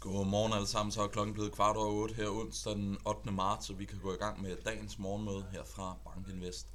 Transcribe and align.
Godmorgen 0.00 0.52
alle 0.52 0.66
sammen, 0.66 0.92
så 0.92 1.02
er 1.02 1.08
klokken 1.08 1.34
blevet 1.34 1.52
kvart 1.52 1.76
over 1.76 2.02
8 2.02 2.14
her 2.14 2.28
onsdag 2.28 2.74
den 2.74 2.98
8. 3.06 3.32
marts, 3.32 3.70
og 3.70 3.78
vi 3.78 3.84
kan 3.84 3.98
gå 3.98 4.14
i 4.14 4.16
gang 4.16 4.42
med 4.42 4.56
dagens 4.64 4.98
morgenmøde 4.98 5.44
her 5.52 5.64
fra 5.64 5.96
Bankinvest. 6.04 6.66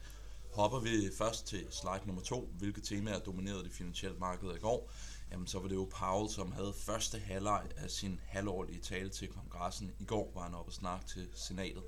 Hopper 0.53 0.79
vi 0.79 1.09
først 1.17 1.47
til 1.47 1.67
slide 1.71 2.01
nummer 2.05 2.21
2, 2.21 2.53
hvilke 2.57 2.81
temaer 2.81 3.19
dominerede 3.19 3.63
det 3.63 3.71
finansielle 3.71 4.17
marked 4.19 4.55
i 4.55 4.59
går, 4.59 4.91
jamen 5.31 5.47
så 5.47 5.59
var 5.59 5.67
det 5.67 5.75
jo 5.75 5.89
Powell, 5.91 6.29
som 6.29 6.51
havde 6.51 6.73
første 6.73 7.19
halvleg 7.19 7.63
af 7.77 7.91
sin 7.91 8.19
halvårlige 8.27 8.81
tale 8.81 9.09
til 9.09 9.27
kongressen. 9.27 9.91
I 9.99 10.05
går 10.05 10.31
var 10.35 10.43
han 10.43 10.53
oppe 10.53 10.69
og 10.69 10.73
snakke 10.73 11.05
til 11.05 11.27
senatet. 11.33 11.83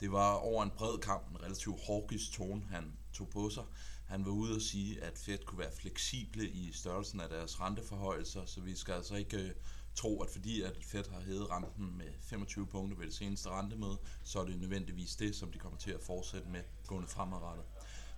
Det 0.00 0.12
var 0.12 0.34
over 0.34 0.62
en 0.62 0.72
bred 0.76 0.98
kamp, 0.98 1.30
en 1.30 1.42
relativt 1.42 1.80
hårgisk 1.86 2.32
tone, 2.32 2.62
han 2.70 2.92
tog 3.12 3.28
på 3.28 3.50
sig. 3.50 3.64
Han 4.06 4.24
var 4.24 4.32
ude 4.32 4.54
og 4.54 4.62
sige, 4.62 5.02
at 5.02 5.18
Fed 5.18 5.38
kunne 5.46 5.58
være 5.58 5.72
fleksible 5.80 6.48
i 6.48 6.72
størrelsen 6.72 7.20
af 7.20 7.28
deres 7.28 7.60
renteforhøjelser, 7.60 8.44
så 8.44 8.60
vi 8.60 8.76
skal 8.76 8.94
altså 8.94 9.14
ikke 9.14 9.36
øh, 9.36 9.50
tro, 9.98 10.22
at 10.22 10.30
fordi 10.30 10.62
at 10.62 10.84
Fed 10.84 11.04
har 11.12 11.20
hævet 11.20 11.50
renten 11.50 11.98
med 11.98 12.06
25 12.20 12.66
punkter 12.66 12.98
ved 12.98 13.06
det 13.06 13.14
seneste 13.14 13.48
rentemøde, 13.48 13.98
så 14.24 14.40
er 14.40 14.44
det 14.44 14.60
nødvendigvis 14.60 15.16
det, 15.16 15.34
som 15.36 15.52
de 15.52 15.58
kommer 15.58 15.78
til 15.78 15.90
at 15.90 16.02
fortsætte 16.02 16.48
med 16.48 16.62
gående 16.86 17.08
fremadrettet. 17.08 17.64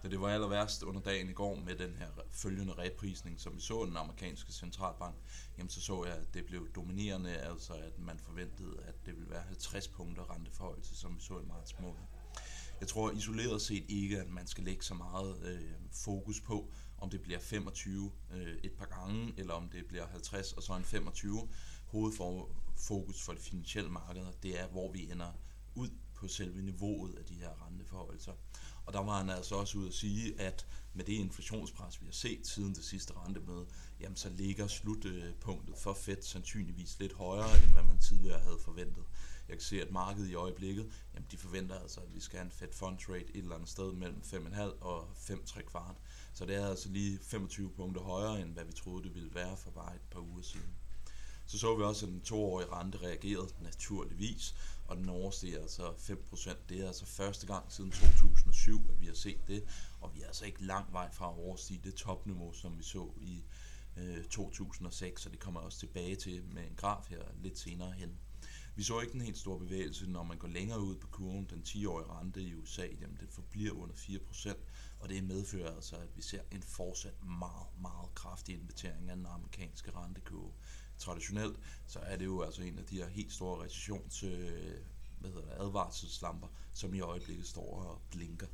Da 0.03 0.09
det 0.09 0.21
var 0.21 0.29
aller 0.29 0.49
værst 0.49 0.83
under 0.83 1.01
dagen 1.01 1.29
i 1.29 1.33
går 1.33 1.55
med 1.55 1.75
den 1.75 1.95
her 1.95 2.09
følgende 2.31 2.73
reprisning, 2.73 3.41
som 3.41 3.57
vi 3.57 3.61
så 3.61 3.85
den 3.85 3.97
amerikanske 3.97 4.53
centralbank, 4.53 5.17
jamen 5.59 5.71
så 5.71 5.81
så 5.81 6.05
jeg, 6.05 6.15
at 6.15 6.35
det 6.35 6.47
blev 6.47 6.73
dominerende, 6.73 7.37
altså 7.37 7.73
at 7.73 7.99
man 7.99 8.19
forventede, 8.19 8.83
at 8.83 9.07
det 9.07 9.15
ville 9.17 9.31
være 9.31 9.43
50 9.43 9.89
punkter 9.89 10.31
renteforhøjelse, 10.35 10.97
som 10.97 11.17
vi 11.17 11.21
så 11.21 11.39
i 11.39 11.47
marts 11.47 11.79
måned. 11.79 12.20
Jeg 12.81 12.89
tror 12.89 13.11
isoleret 13.11 13.63
set 13.63 13.85
ikke, 13.89 14.21
at 14.21 14.29
man 14.29 14.47
skal 14.47 14.65
lægge 14.65 14.85
så 14.85 14.95
meget 14.95 15.43
øh, 15.45 15.71
fokus 15.93 16.41
på, 16.41 16.73
om 16.99 17.11
det 17.11 17.23
bliver 17.23 17.39
25 17.39 18.13
øh, 18.33 18.57
et 18.65 18.73
par 18.73 18.87
gange, 18.87 19.35
eller 19.37 19.55
om 19.55 19.69
det 19.69 19.87
bliver 19.87 20.07
50 20.07 20.53
og 20.53 20.63
så 20.63 20.73
en 20.77 20.85
25. 20.85 21.49
Hovedfokus 21.87 23.23
for 23.23 23.33
det 23.33 23.43
finansielle 23.43 23.91
marked, 23.91 24.27
det 24.43 24.61
er, 24.61 24.69
hvor 24.69 24.93
vi 24.93 25.11
ender 25.11 25.33
ud 25.75 25.89
på 26.15 26.29
selve 26.29 26.63
niveauet 26.63 27.15
af 27.15 27.25
de 27.25 27.35
her 27.35 27.67
renteforholdelser. 27.67 28.33
Og 28.87 28.93
der 28.93 29.01
var 29.01 29.19
han 29.19 29.31
altså 29.31 29.55
også 29.55 29.79
ud 29.79 29.89
at 29.89 29.95
sige, 29.95 30.41
at 30.41 30.67
med 30.95 31.05
det 31.05 31.13
inflationspres, 31.13 32.01
vi 32.01 32.07
har 32.07 32.13
set 32.13 32.47
siden 32.47 32.75
det 32.75 32.85
sidste 32.85 33.13
rentemøde, 33.17 33.67
jamen 34.01 34.17
så 34.17 34.29
ligger 34.29 34.67
slutpunktet 34.67 35.79
for 35.79 35.95
Fed 35.95 36.23
sandsynligvis 36.23 36.99
lidt 37.01 37.13
højere, 37.13 37.63
end 37.63 37.73
hvad 37.73 37.83
man 37.83 37.99
tidligere 37.99 38.41
havde 38.41 38.59
forventet. 38.65 39.05
Jeg 39.51 39.59
kan 39.59 39.65
se, 39.65 39.83
at 39.83 39.91
markedet 39.91 40.29
i 40.29 40.35
øjeblikket, 40.35 40.93
jamen 41.15 41.27
de 41.31 41.37
forventer 41.37 41.79
altså, 41.79 42.01
at 42.01 42.15
vi 42.15 42.21
skal 42.21 42.39
have 42.39 42.45
en 42.45 42.51
Fed 42.51 42.73
Fund 42.73 42.99
Rate 43.09 43.37
et 43.37 43.37
eller 43.37 43.55
andet 43.55 43.69
sted 43.69 43.93
mellem 43.93 44.21
5,5 44.25 44.61
og 44.81 45.09
5,3 45.17 45.63
kvart. 45.63 45.97
Så 46.35 46.47
det 46.47 46.55
er 46.55 46.67
altså 46.67 46.89
lige 46.89 47.19
25 47.19 47.71
punkter 47.71 48.03
højere, 48.03 48.41
end 48.41 48.53
hvad 48.53 48.65
vi 48.65 48.73
troede, 48.73 49.05
det 49.05 49.15
ville 49.15 49.35
være 49.35 49.57
for 49.57 49.71
bare 49.71 49.95
et 49.95 50.01
par 50.11 50.21
uger 50.21 50.43
siden. 50.43 50.75
Så 51.47 51.59
så 51.59 51.77
vi 51.77 51.83
også, 51.83 52.07
at 52.07 52.13
den 52.13 52.21
toårige 52.21 52.69
rente 52.73 52.99
reagerede 52.99 53.49
naturligvis, 53.61 54.55
og 54.87 54.97
den 54.97 55.09
oversteg 55.09 55.55
altså 55.55 55.83
5%. 55.83 56.57
Det 56.69 56.81
er 56.81 56.87
altså 56.87 57.07
første 57.07 57.47
gang 57.47 57.73
siden 57.73 57.91
2007, 57.91 58.91
at 58.91 59.01
vi 59.01 59.07
har 59.07 59.15
set 59.15 59.49
det, 59.49 59.65
og 60.01 60.15
vi 60.15 60.21
er 60.21 60.27
altså 60.27 60.45
ikke 60.45 60.65
lang 60.65 60.93
vej 60.93 61.13
fra 61.13 61.29
at 61.31 61.39
overstige 61.39 61.81
det 61.85 61.95
topniveau, 61.95 62.53
som 62.53 62.79
vi 62.79 62.83
så 62.83 63.11
i 63.21 63.43
øh, 63.97 64.25
2006, 64.25 65.27
og 65.27 65.33
det 65.33 65.41
kommer 65.41 65.61
også 65.61 65.79
tilbage 65.79 66.17
til 66.17 66.45
med 66.45 66.63
en 66.63 66.75
graf 66.77 67.07
her 67.09 67.23
lidt 67.43 67.59
senere 67.59 67.93
hen. 67.93 68.19
Vi 68.81 68.85
så 68.85 69.01
ikke 69.01 69.15
en 69.15 69.21
helt 69.21 69.39
stor 69.39 69.59
bevægelse, 69.59 70.11
når 70.11 70.23
man 70.23 70.39
går 70.39 70.49
længere 70.49 70.81
ud 70.81 70.97
på 70.97 71.07
kurven. 71.07 71.47
Den 71.51 71.63
10-årige 71.69 72.11
rente 72.11 72.43
i 72.43 72.55
USA, 72.55 72.87
jamen 73.01 73.17
den 73.21 73.29
forbliver 73.31 73.75
under 73.75 73.95
4%, 73.95 74.55
og 75.01 75.09
det 75.09 75.25
medfører 75.25 75.75
altså, 75.75 75.97
at 75.97 76.17
vi 76.17 76.23
ser 76.23 76.41
en 76.51 76.63
fortsat 76.63 77.25
meget, 77.25 77.67
meget 77.81 78.15
kraftig 78.15 78.55
invitering 78.55 79.11
af 79.11 79.17
den 79.17 79.27
amerikanske 79.27 79.91
rentekurve. 79.97 80.53
Traditionelt, 80.99 81.59
så 81.87 81.99
er 81.99 82.17
det 82.17 82.25
jo 82.25 82.43
altså 82.43 82.63
en 82.63 82.79
af 82.79 82.85
de 82.85 82.97
her 82.97 83.09
helt 83.09 83.33
store 83.33 83.65
recessions 83.65 84.23
øh, 84.23 84.75
hvad 85.19 85.31
hedder 85.31 85.45
det, 85.45 85.61
advarselslamper, 85.61 86.49
som 86.73 86.95
i 86.95 87.01
øjeblikket 87.01 87.47
står 87.47 87.83
og 87.83 88.03
blinker. 88.11 88.47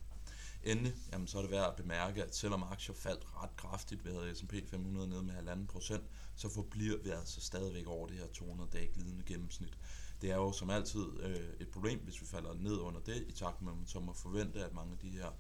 Endelig, 0.66 0.94
jamen, 1.12 1.26
så 1.26 1.38
er 1.38 1.42
det 1.42 1.50
værd 1.50 1.68
at 1.68 1.76
bemærke, 1.76 2.24
at 2.24 2.36
selvom 2.36 2.62
aktier 2.62 2.94
faldt 2.94 3.26
ret 3.42 3.56
kraftigt 3.56 4.04
ved 4.04 4.34
S&P 4.34 4.54
500 4.70 5.08
ned 5.08 5.22
med 5.22 5.34
1,5 5.34 5.66
procent, 5.66 6.04
så 6.36 6.48
forbliver 6.48 6.98
vi 7.04 7.10
altså 7.10 7.40
stadigvæk 7.40 7.86
over 7.86 8.06
det 8.06 8.16
her 8.16 8.26
200 8.26 8.70
dage 8.72 8.86
glidende 8.94 9.24
gennemsnit. 9.26 9.78
Det 10.20 10.30
er 10.30 10.36
jo 10.36 10.52
som 10.52 10.70
altid 10.70 11.20
øh, 11.20 11.50
et 11.60 11.68
problem, 11.68 11.98
hvis 11.98 12.20
vi 12.20 12.26
falder 12.26 12.54
ned 12.54 12.78
under 12.78 13.00
det, 13.00 13.24
i 13.28 13.32
takt 13.32 13.62
med, 13.62 13.72
at 13.72 13.78
man 13.78 13.86
så 13.86 14.00
må 14.00 14.12
forvente, 14.12 14.64
at 14.64 14.74
mange 14.74 14.92
af 14.92 14.98
de 14.98 15.10
her 15.10 15.30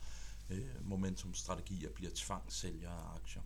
øh, 0.50 0.88
momentumstrategier 0.88 1.90
bliver 1.90 2.10
tvangssælgere 2.14 2.92
af 2.92 3.14
aktier. 3.14 3.42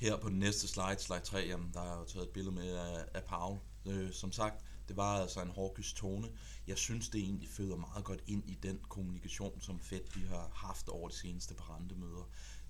Her 0.00 0.16
på 0.16 0.28
den 0.28 0.38
næste 0.38 0.68
slide, 0.68 0.98
slide 0.98 1.20
3, 1.20 1.38
jamen, 1.38 1.70
der 1.74 1.80
er 1.80 1.98
jo 1.98 2.04
taget 2.04 2.26
et 2.26 2.32
billede 2.32 2.54
med 2.54 2.76
af, 2.76 3.04
af 3.14 3.24
Paul. 3.24 3.58
Øh, 3.86 4.12
som 4.12 4.32
sagt, 4.32 4.64
det 4.88 4.96
var 4.96 5.20
altså 5.20 5.42
en 5.42 5.50
hårdkyst 5.50 5.96
tone. 5.96 6.28
Jeg 6.66 6.78
synes, 6.78 7.08
det 7.08 7.20
egentlig 7.20 7.48
føder 7.48 7.76
meget 7.76 8.04
godt 8.04 8.22
ind 8.26 8.50
i 8.50 8.54
den 8.62 8.80
kommunikation, 8.88 9.60
som 9.60 9.80
Fed 9.80 10.00
de 10.14 10.26
har 10.26 10.50
haft 10.54 10.88
over 10.88 11.08
de 11.08 11.14
seneste 11.14 11.54
par 11.54 11.76
rentemøder. 11.76 12.28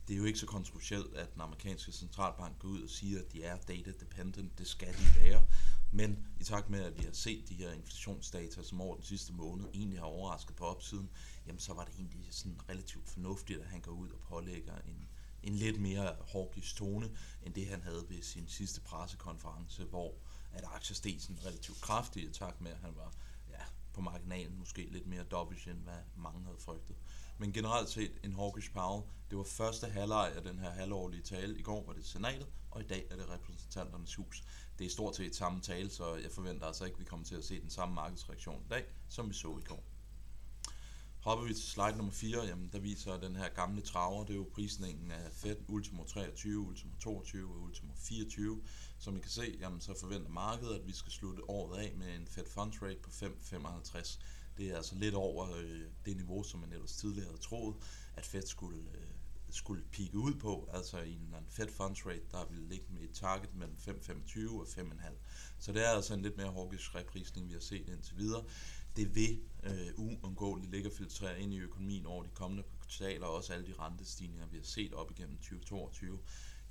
Det 0.08 0.14
er 0.14 0.18
jo 0.18 0.24
ikke 0.24 0.38
så 0.38 0.46
kontroversielt, 0.46 1.14
at 1.14 1.34
den 1.34 1.40
amerikanske 1.42 1.92
centralbank 1.92 2.58
går 2.58 2.68
ud 2.68 2.82
og 2.82 2.90
siger, 2.90 3.18
at 3.18 3.32
de 3.32 3.42
er 3.42 3.56
data 3.56 3.92
dependent. 4.00 4.58
Det 4.58 4.66
skal 4.66 4.92
de 4.92 5.20
være. 5.20 5.46
Men 5.92 6.26
i 6.40 6.44
takt 6.44 6.70
med, 6.70 6.80
at 6.80 6.98
vi 6.98 7.02
har 7.02 7.12
set 7.12 7.48
de 7.48 7.54
her 7.54 7.72
inflationsdata, 7.72 8.62
som 8.62 8.80
over 8.80 8.94
den 8.94 9.04
sidste 9.04 9.32
måned 9.32 9.64
egentlig 9.74 9.98
har 9.98 10.06
overrasket 10.06 10.56
på 10.56 10.64
opsiden, 10.64 11.10
jamen 11.46 11.60
så 11.60 11.74
var 11.74 11.84
det 11.84 11.94
egentlig 11.98 12.26
sådan 12.30 12.60
relativt 12.68 13.08
fornuftigt, 13.08 13.60
at 13.60 13.66
han 13.66 13.80
går 13.80 13.92
ud 13.92 14.10
og 14.10 14.20
pålægger 14.20 14.74
en, 14.78 15.08
en 15.42 15.54
lidt 15.54 15.80
mere 15.80 16.16
hårdgisk 16.20 16.76
tone, 16.76 17.10
end 17.42 17.54
det 17.54 17.66
han 17.66 17.82
havde 17.82 18.04
ved 18.08 18.22
sin 18.22 18.48
sidste 18.48 18.80
pressekonference, 18.80 19.84
hvor 19.84 20.14
at 20.52 20.64
aktier 20.64 20.94
steg 20.94 21.16
sådan 21.20 21.44
relativt 21.44 21.80
kraftigt 21.80 22.30
i 22.30 22.32
takt 22.32 22.60
med, 22.60 22.70
at 22.70 22.78
han 22.78 22.96
var 22.96 23.12
ja, 23.50 23.62
på 23.92 24.00
marginalen 24.00 24.58
måske 24.58 24.88
lidt 24.90 25.06
mere 25.06 25.22
dovish, 25.22 25.68
end 25.68 25.78
hvad 25.78 25.98
mange 26.16 26.44
havde 26.44 26.58
frygtet. 26.58 26.96
Men 27.38 27.52
generelt 27.52 27.88
set 27.88 28.12
en 28.24 28.32
hawkish 28.32 28.72
Powell. 28.72 29.02
Det 29.30 29.38
var 29.38 29.44
første 29.44 29.86
halvleg 29.86 30.32
af 30.36 30.42
den 30.42 30.58
her 30.58 30.70
halvårlige 30.70 31.22
tale. 31.22 31.58
I 31.58 31.62
går 31.62 31.86
var 31.86 31.92
det 31.92 32.06
senatet, 32.06 32.46
og 32.70 32.80
i 32.80 32.86
dag 32.86 33.06
er 33.10 33.16
det 33.16 33.28
repræsentanternes 33.30 34.14
hus. 34.14 34.44
Det 34.78 34.86
er 34.86 34.90
stort 34.90 35.16
set 35.16 35.36
samme 35.36 35.60
tale, 35.60 35.90
så 35.90 36.16
jeg 36.16 36.30
forventer 36.30 36.66
altså 36.66 36.84
ikke, 36.84 36.94
at 36.94 37.00
vi 37.00 37.04
kommer 37.04 37.26
til 37.26 37.34
at 37.34 37.44
se 37.44 37.60
den 37.60 37.70
samme 37.70 37.94
markedsreaktion 37.94 38.62
i 38.64 38.68
dag, 38.68 38.84
som 39.08 39.28
vi 39.28 39.34
så 39.34 39.58
i 39.58 39.64
går. 39.64 39.84
Hopper 41.20 41.46
vi 41.46 41.54
til 41.54 41.64
slide 41.64 41.96
nummer 41.96 42.12
4, 42.12 42.46
jamen 42.46 42.68
der 42.72 42.78
viser 42.78 43.16
den 43.16 43.36
her 43.36 43.48
gamle 43.48 43.80
traver, 43.80 44.24
det 44.24 44.32
er 44.32 44.36
jo 44.36 44.48
prisningen 44.54 45.10
af 45.10 45.32
Fed 45.32 45.56
Ultimo 45.68 46.04
23, 46.04 46.58
Ultimo 46.58 46.92
22 47.00 47.54
og 47.54 47.60
Ultimo 47.60 47.92
24. 47.96 48.62
Som 48.98 49.16
I 49.16 49.20
kan 49.20 49.30
se, 49.30 49.56
jamen 49.60 49.80
så 49.80 49.94
forventer 50.00 50.30
markedet, 50.30 50.74
at 50.74 50.86
vi 50.86 50.92
skal 50.92 51.12
slutte 51.12 51.50
året 51.50 51.78
af 51.78 51.92
med 51.96 52.14
en 52.14 52.26
Fed 52.26 52.46
Funds 52.46 52.82
Rate 52.82 52.98
på 53.02 53.10
5,55. 53.10 54.18
Det 54.58 54.70
er 54.70 54.76
altså 54.76 54.94
lidt 54.94 55.14
over 55.14 55.56
øh, 55.56 55.80
det 56.06 56.16
niveau, 56.16 56.42
som 56.42 56.60
man 56.60 56.72
ellers 56.72 56.92
tidligere 56.92 57.26
havde 57.26 57.42
troet, 57.42 57.76
at 58.16 58.24
Fed 58.24 58.46
skulle, 58.46 58.80
øh, 58.80 59.08
skulle 59.50 59.84
pike 59.92 60.18
ud 60.18 60.34
på. 60.34 60.68
Altså 60.72 60.98
i 60.98 61.12
en 61.12 61.34
Fed 61.48 61.68
Funds 61.68 62.06
Rate, 62.06 62.26
der 62.32 62.46
ville 62.50 62.68
ligge 62.68 62.86
med 62.90 63.02
et 63.02 63.14
target 63.14 63.54
mellem 63.54 63.76
5,25 63.76 64.60
og 64.60 64.66
5,5. 64.66 65.12
Så 65.58 65.72
det 65.72 65.86
er 65.86 65.90
altså 65.90 66.14
en 66.14 66.22
lidt 66.22 66.36
mere 66.36 66.52
hawkish 66.52 66.94
reprisning, 66.94 67.48
vi 67.48 67.52
har 67.52 67.60
set 67.60 67.88
indtil 67.88 68.16
videre. 68.16 68.44
Det 68.98 69.14
vil 69.14 69.40
øh, 69.62 69.88
uundgåeligt 69.96 70.70
ligge 70.70 70.88
og 70.88 70.92
filtrere 70.92 71.40
ind 71.40 71.54
i 71.54 71.58
økonomien 71.58 72.06
over 72.06 72.22
de 72.22 72.28
kommende 72.34 72.62
kvartaler, 72.62 73.26
og 73.26 73.34
også 73.34 73.52
alle 73.52 73.66
de 73.66 73.74
rentestigninger, 73.78 74.46
vi 74.46 74.56
har 74.56 74.64
set 74.64 74.94
op 74.94 75.10
igennem 75.10 75.36
2022. 75.36 76.18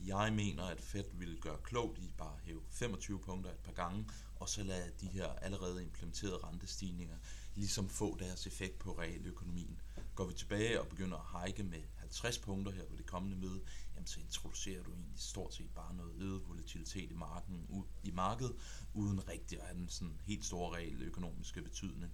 Jeg 0.05 0.33
mener, 0.33 0.63
at 0.63 0.81
Fed 0.81 1.03
ville 1.13 1.38
gøre 1.38 1.57
klogt 1.63 1.97
i 1.99 2.13
bare 2.17 2.33
at 2.33 2.41
hæve 2.45 2.61
25 2.71 3.19
punkter 3.19 3.51
et 3.51 3.57
par 3.57 3.71
gange, 3.71 4.05
og 4.39 4.49
så 4.49 4.63
lade 4.63 4.91
de 5.01 5.07
her 5.07 5.27
allerede 5.27 5.83
implementerede 5.83 6.38
rentestigninger 6.38 7.17
ligesom 7.55 7.89
få 7.89 8.17
deres 8.19 8.47
effekt 8.47 8.79
på 8.79 8.91
realøkonomien. 8.91 9.81
Går 10.15 10.25
vi 10.25 10.33
tilbage 10.33 10.81
og 10.81 10.88
begynder 10.88 11.17
at 11.17 11.45
hike 11.45 11.63
med 11.63 11.81
50 12.07 12.38
punkter 12.38 12.72
her 12.72 12.85
på 12.85 12.95
det 12.95 13.06
kommende 13.06 13.38
møde, 13.38 13.62
jamen 13.95 14.07
så 14.07 14.19
introducerer 14.19 14.84
du 14.84 14.91
egentlig 14.91 15.19
stort 15.19 15.54
set 15.54 15.69
bare 15.75 15.95
noget 15.95 16.13
øget 16.21 16.48
volatilitet 16.48 17.12
i, 17.12 17.13
marken, 17.13 17.86
i 18.04 18.12
markedet, 18.12 18.56
uden 18.94 19.27
rigtig 19.27 19.59
at 19.59 19.65
have 19.65 19.80
den 19.80 19.89
sådan 19.89 20.19
helt 20.25 20.45
store 20.45 20.77
realøkonomiske 20.77 21.62
betydning. 21.62 22.13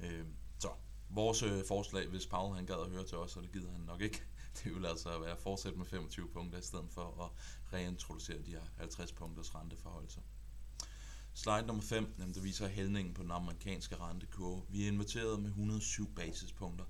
Øh, 0.00 0.26
så 0.58 0.68
vores 1.08 1.42
øh, 1.42 1.64
forslag, 1.68 2.08
hvis 2.08 2.26
Paul 2.26 2.54
han 2.54 2.66
gad 2.66 2.80
at 2.84 2.90
høre 2.90 3.06
til 3.06 3.18
os, 3.18 3.36
og 3.36 3.42
det 3.42 3.52
gider 3.52 3.72
han 3.72 3.80
nok 3.80 4.00
ikke, 4.00 4.22
det 4.64 4.74
vil 4.74 4.86
altså 4.86 5.18
være 5.18 5.32
at 5.32 5.38
fortsætte 5.38 5.78
med 5.78 5.86
25 5.86 6.28
punkter, 6.28 6.58
i 6.58 6.62
stedet 6.62 6.90
for 6.90 7.24
at 7.24 7.30
reintroducere 7.72 8.38
de 8.38 8.50
her 8.50 8.62
50 8.76 9.12
punkters 9.12 9.54
renteforholdelser. 9.54 10.20
Slide 11.34 11.66
nummer 11.66 11.82
5, 11.82 12.14
jamen, 12.18 12.34
der 12.34 12.40
viser 12.40 12.68
hældningen 12.68 13.14
på 13.14 13.22
den 13.22 13.30
amerikanske 13.30 13.96
rentekurve. 13.96 14.62
Vi 14.68 14.84
er 14.84 14.88
inviteret 14.88 15.40
med 15.40 15.48
107 15.48 16.14
basispunkter. 16.14 16.84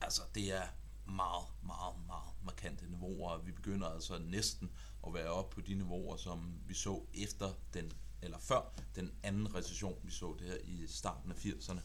Altså, 0.00 0.22
det 0.34 0.52
er 0.52 0.62
meget, 1.06 1.46
meget, 1.62 1.94
meget 2.06 2.32
markante 2.44 2.90
niveauer, 2.90 3.38
vi 3.38 3.52
begynder 3.52 3.88
altså 3.88 4.18
næsten 4.18 4.70
at 5.06 5.14
være 5.14 5.28
oppe 5.28 5.54
på 5.54 5.60
de 5.60 5.74
niveauer, 5.74 6.16
som 6.16 6.54
vi 6.66 6.74
så 6.74 7.02
efter 7.14 7.52
den, 7.74 7.92
eller 8.22 8.38
før 8.38 8.72
den 8.96 9.12
anden 9.22 9.54
recession, 9.54 9.98
vi 10.02 10.10
så 10.10 10.36
det 10.38 10.46
her 10.46 10.58
i 10.64 10.86
starten 10.86 11.30
af 11.30 11.34
80'erne. 11.34 11.80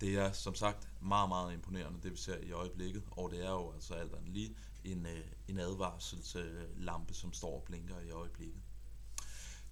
Det 0.00 0.14
er 0.14 0.32
som 0.32 0.54
sagt 0.54 0.88
meget, 1.00 1.28
meget 1.28 1.52
imponerende, 1.52 2.02
det 2.02 2.12
vi 2.12 2.16
ser 2.16 2.38
i 2.38 2.52
øjeblikket, 2.52 3.02
og 3.10 3.30
det 3.30 3.46
er 3.46 3.50
jo 3.50 3.72
altså 3.72 3.94
alt 3.94 4.14
andet 4.14 4.32
lige 4.32 4.56
en, 4.84 5.06
øh, 5.06 5.24
en 5.48 5.58
advarselslampe, 5.58 7.14
som 7.14 7.32
står 7.32 7.54
og 7.54 7.62
blinker 7.62 8.00
i 8.00 8.10
øjeblikket. 8.10 8.62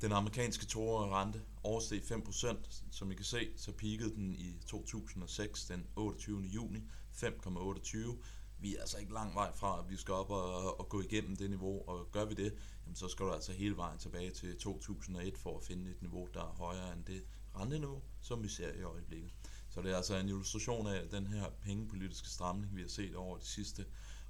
Den 0.01 0.13
amerikanske 0.13 0.67
toårige 0.67 1.15
rente 1.15 1.43
oversteg 1.63 2.03
5%. 2.03 2.83
Som 2.91 3.11
I 3.11 3.15
kan 3.15 3.25
se, 3.25 3.49
så 3.57 3.73
peakede 3.73 4.15
den 4.15 4.35
i 4.35 4.59
2006 4.67 5.65
den 5.65 5.87
28. 5.97 6.41
juni 6.41 6.83
5,28. 7.13 8.23
Vi 8.65 8.77
er 8.77 8.81
altså 8.81 8.99
ikke 8.99 9.13
lang 9.13 9.35
vej 9.35 9.53
fra, 9.53 9.79
at 9.79 9.91
vi 9.91 9.97
skal 9.97 10.15
op 10.15 10.31
og, 10.31 10.81
og 10.81 10.89
gå 10.89 11.01
igennem 11.01 11.37
det 11.37 11.51
niveau, 11.51 11.89
og 11.89 12.09
gør 12.13 12.25
vi 12.25 12.35
det, 12.35 12.55
jamen 12.85 12.97
så 12.97 13.09
skal 13.09 13.27
du 13.27 13.33
altså 13.33 13.53
hele 13.53 13.77
vejen 13.77 13.99
tilbage 13.99 14.31
til 14.31 14.59
2001 14.59 15.39
for 15.39 15.59
at 15.59 15.65
finde 15.65 15.91
et 15.91 16.03
niveau, 16.03 16.29
der 16.35 16.41
er 16.41 16.55
højere 16.59 16.93
end 16.93 17.05
det 17.05 17.25
renteniveau, 17.55 18.03
som 18.21 18.43
vi 18.43 18.49
ser 18.49 18.73
i 18.73 18.83
øjeblikket. 18.83 19.33
Så 19.71 19.83
det 19.83 19.93
er 19.93 19.97
altså 19.97 20.17
en 20.17 20.29
illustration 20.29 20.87
af, 20.87 20.97
at 20.97 21.11
den 21.11 21.27
her 21.27 21.51
pengepolitiske 21.63 22.29
stramning, 22.29 22.77
vi 22.77 22.81
har 22.81 22.89
set 22.89 23.17
over 23.17 23.39
de 23.39 23.45
sidste 23.45 23.85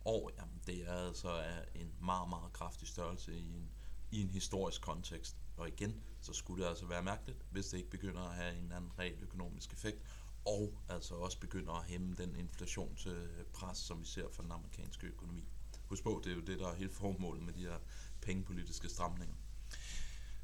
år, 0.04 0.30
jamen 0.38 0.60
det 0.66 0.88
er 0.88 1.06
altså 1.06 1.44
en 1.74 1.92
meget, 2.00 2.28
meget 2.28 2.52
kraftig 2.52 2.88
størrelse 2.88 3.34
i 3.34 3.40
en, 3.40 3.70
i 4.10 4.20
en 4.20 4.30
historisk 4.30 4.82
kontekst. 4.82 5.36
Og 5.56 5.68
igen, 5.68 6.02
så 6.20 6.32
skulle 6.32 6.64
det 6.64 6.68
altså 6.68 6.86
være 6.86 7.02
mærkeligt, 7.02 7.38
hvis 7.50 7.66
det 7.66 7.78
ikke 7.78 7.90
begynder 7.90 8.22
at 8.22 8.34
have 8.34 8.56
en 8.56 8.72
anden 8.72 8.90
reel 8.98 9.22
økonomisk 9.22 9.72
effekt, 9.72 10.02
og 10.46 10.78
altså 10.88 11.14
også 11.14 11.40
begynder 11.40 11.72
at 11.72 11.84
hæmme 11.84 12.14
den 12.14 12.36
inflationspres, 12.36 13.78
som 13.78 14.00
vi 14.00 14.06
ser 14.06 14.28
for 14.32 14.42
den 14.42 14.52
amerikanske 14.52 15.06
økonomi. 15.06 15.44
Husk 15.88 16.02
på, 16.02 16.20
det 16.24 16.32
er 16.32 16.36
jo 16.36 16.42
det, 16.42 16.58
der 16.58 16.68
er 16.68 16.74
helt 16.74 16.94
formålet 16.94 17.42
med 17.42 17.52
de 17.52 17.60
her 17.60 17.78
pengepolitiske 18.22 18.88
stramninger. 18.88 19.34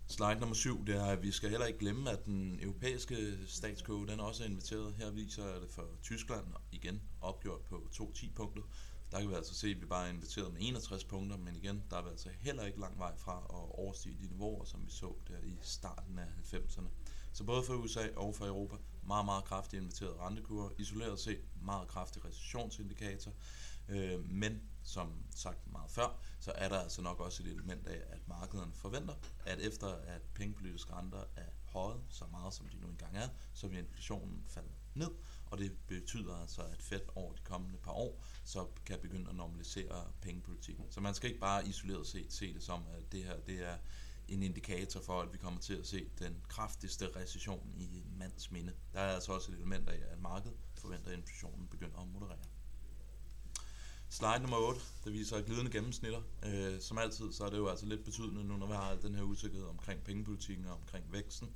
Slide 0.06 0.41
nummer 0.41 0.55
7, 0.55 0.85
det 0.87 0.97
er, 0.97 1.05
at 1.05 1.23
vi 1.23 1.31
skal 1.31 1.50
heller 1.50 1.67
ikke 1.67 1.79
glemme, 1.79 2.11
at 2.11 2.25
den 2.25 2.58
europæiske 2.62 3.38
statskode, 3.47 4.11
den 4.11 4.20
er 4.20 4.25
også 4.25 4.44
inviteret. 4.44 4.94
Her 4.94 5.11
viser 5.11 5.61
det 5.61 5.70
for 5.70 5.88
Tyskland, 6.02 6.47
igen 6.73 7.02
opgjort 7.20 7.61
på 7.61 7.88
2-10 7.94 8.32
punkter. 8.35 8.62
Der 9.12 9.20
kan 9.20 9.29
vi 9.29 9.35
altså 9.35 9.55
se, 9.55 9.69
at 9.69 9.81
vi 9.81 9.87
bare 9.87 10.06
er 10.06 10.12
inviteret 10.12 10.52
med 10.52 10.61
61 10.62 11.05
punkter, 11.05 11.37
men 11.37 11.56
igen, 11.56 11.82
der 11.91 11.97
er 11.97 12.02
vi 12.02 12.08
altså 12.08 12.29
heller 12.41 12.67
ikke 12.67 12.81
lang 12.81 12.99
vej 12.99 13.17
fra 13.17 13.38
at 13.38 13.79
overstige 13.79 14.17
de 14.20 14.29
niveauer, 14.29 14.64
som 14.64 14.87
vi 14.87 14.91
så 14.91 15.14
der 15.29 15.38
i 15.43 15.58
starten 15.62 16.19
af 16.19 16.26
90'erne. 16.26 16.88
Så 17.32 17.44
både 17.44 17.62
for 17.65 17.75
USA 17.75 18.09
og 18.17 18.35
for 18.35 18.47
Europa, 18.47 18.77
meget, 19.03 19.25
meget 19.25 19.44
kraftig 19.44 19.77
inviteret 19.77 20.19
rentekurve, 20.19 20.71
isoleret 20.79 21.21
set 21.21 21.41
meget 21.62 21.88
kraftig 21.88 22.25
recessionsindikator, 22.25 23.32
øh, 23.88 24.31
men 24.31 24.62
som 24.82 25.12
sagt 25.37 25.73
meget 25.73 25.91
før, 25.91 26.19
så 26.41 26.53
er 26.55 26.69
der 26.69 26.79
altså 26.79 27.03
nok 27.03 27.21
også 27.21 27.43
et 27.43 27.49
element 27.49 27.87
af, 27.87 28.03
at 28.09 28.29
markederne 28.29 28.73
forventer, 28.75 29.15
at 29.44 29.59
efter 29.59 29.87
at 29.87 30.23
pengepolitiske 30.35 30.93
renter 30.93 31.25
er 31.37 31.50
højet 31.65 32.00
så 32.09 32.25
meget, 32.31 32.55
som 32.55 32.69
de 32.69 32.81
nu 32.81 32.88
engang 32.88 33.17
er, 33.17 33.29
så 33.55 33.67
vil 33.69 33.79
inflationen 33.79 34.44
falde 34.47 34.69
ned, 34.94 35.11
og 35.47 35.59
det 35.59 35.73
betyder 35.87 36.37
altså, 36.37 36.62
at 36.62 36.83
Fed 36.83 37.00
over 37.15 37.33
de 37.33 37.41
kommende 37.44 37.79
par 37.79 37.93
år, 37.93 38.25
så 38.44 38.67
kan 38.87 38.99
begynde 39.03 39.31
at 39.31 39.37
normalisere 39.37 40.12
pengepolitikken. 40.21 40.85
Så 40.91 41.00
man 41.00 41.15
skal 41.15 41.29
ikke 41.29 41.41
bare 41.41 41.69
isoleret 41.69 42.06
set 42.06 42.33
se 42.33 42.55
det 42.55 42.62
som, 42.62 42.83
at 42.93 43.12
det 43.12 43.25
her 43.25 43.41
det 43.41 43.69
er 43.69 43.76
en 44.31 44.43
indikator 44.43 45.00
for, 45.00 45.21
at 45.21 45.32
vi 45.32 45.38
kommer 45.38 45.61
til 45.61 45.75
at 45.75 45.87
se 45.87 46.06
den 46.19 46.37
kraftigste 46.49 47.09
recession 47.17 47.73
i 47.77 48.03
mands 48.19 48.50
minde. 48.50 48.73
Der 48.93 49.00
er 49.00 49.15
altså 49.15 49.32
også 49.32 49.53
et 49.53 49.56
element 49.56 49.88
af, 49.88 49.99
at 50.12 50.21
markedet 50.21 50.56
forventer, 50.75 51.11
at 51.11 51.19
inflationen 51.19 51.69
begynder 51.69 51.99
at 51.99 52.09
moderere. 52.09 52.38
Slide 54.09 54.41
nummer 54.41 54.56
8, 54.56 54.81
der 55.05 55.11
viser 55.11 55.43
glidende 55.43 55.71
gennemsnitter. 55.71 56.23
Øh, 56.44 56.81
som 56.81 56.99
altid, 56.99 57.32
så 57.32 57.44
er 57.44 57.50
det 57.50 57.59
jo 57.59 57.69
altså 57.69 57.87
lidt 57.87 58.05
betydende 58.05 58.44
nu, 58.44 58.56
når 58.56 58.67
vi 58.67 58.73
har 58.73 58.94
den 58.94 59.15
her 59.15 59.23
usikkerhed 59.23 59.67
omkring 59.67 60.05
pengepolitikken 60.05 60.67
og 60.67 60.75
omkring 60.75 61.12
væksten. 61.12 61.49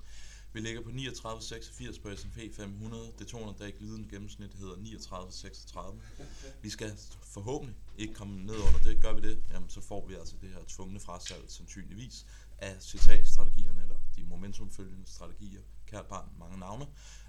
Vi 0.55 0.61
ligger 0.61 0.82
på 0.82 0.91
39,86 0.91 2.00
på 2.00 2.17
S&P 2.17 2.55
500. 2.56 3.12
Det 3.19 3.27
200 3.27 3.59
dage 3.59 3.73
glidende 3.73 4.09
gennemsnit 4.09 4.55
hedder 4.55 4.75
39,36. 4.75 5.94
Vi 6.62 6.70
skal 6.70 6.93
forhåbentlig 7.23 7.77
ikke 7.99 8.15
komme 8.15 8.44
ned 8.44 8.56
under 8.56 8.79
det. 8.85 9.03
Gør 9.03 9.12
vi 9.12 9.20
det, 9.20 9.43
jamen, 9.50 9.69
så 9.69 9.81
får 9.81 10.06
vi 10.06 10.15
altså 10.15 10.35
det 10.41 10.49
her 10.49 10.59
tvungne 10.69 11.00
frasalg 11.00 11.44
sandsynligvis 11.49 12.27
af 12.65 12.83
citatstrategierne 12.83 13.83
eller 13.83 13.97
de 14.17 14.25
momentumfølgende 14.25 15.07
strategier. 15.07 15.63
Kært 15.87 16.07
barn, 16.07 16.29
mange 16.39 16.59
navne. 16.59 16.87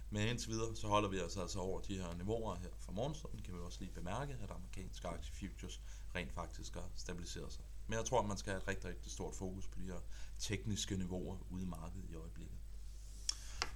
Men 0.10 0.28
indtil 0.28 0.50
videre, 0.50 0.76
så 0.76 0.88
holder 0.88 1.10
vi 1.10 1.20
os 1.22 1.38
altså 1.38 1.60
over 1.60 1.82
de 1.82 1.98
her 1.98 2.14
niveauer 2.14 2.56
her 2.56 2.70
fra 2.80 2.92
morgenstunden. 2.92 3.42
Kan 3.42 3.54
vi 3.54 3.60
også 3.60 3.80
lige 3.82 3.94
bemærke, 3.94 4.34
at 4.44 4.52
amerikanske 4.52 5.08
aktie 5.08 5.34
futures 5.34 5.82
rent 6.16 6.32
faktisk 6.34 6.74
har 6.74 6.90
stabiliseret 6.96 7.54
sig. 7.54 7.64
Men 7.88 7.98
jeg 7.98 8.06
tror, 8.06 8.20
at 8.20 8.28
man 8.28 8.38
skal 8.38 8.52
have 8.52 8.62
et 8.62 8.68
rigtig, 8.68 8.90
rigtig 8.90 9.12
stort 9.12 9.36
fokus 9.36 9.68
på 9.68 9.80
de 9.80 9.86
her 9.86 10.00
tekniske 10.40 10.98
niveauer 10.98 11.38
ude 11.50 11.64
i 11.64 11.66
markedet 11.66 12.10
i 12.10 12.16
øjeblikket. 12.16 12.58